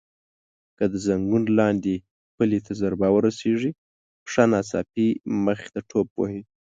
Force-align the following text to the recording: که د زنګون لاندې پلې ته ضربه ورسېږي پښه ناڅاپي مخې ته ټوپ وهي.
که 0.77 0.83
د 0.93 0.95
زنګون 1.05 1.43
لاندې 1.59 1.95
پلې 2.37 2.59
ته 2.65 2.71
ضربه 2.81 3.07
ورسېږي 3.11 3.71
پښه 4.25 4.43
ناڅاپي 4.51 5.07
مخې 5.45 5.69
ته 5.73 5.79
ټوپ 5.89 6.07
وهي. 6.15 6.41